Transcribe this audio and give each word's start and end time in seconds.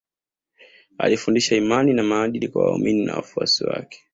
Alifundisha 0.97 1.55
imani 1.55 1.93
na 1.93 2.03
maadili 2.03 2.47
kwa 2.47 2.65
waaumini 2.65 3.05
na 3.05 3.15
wafuasi 3.15 3.63
wake 3.63 4.03